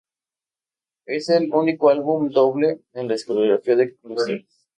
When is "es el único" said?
1.05-1.89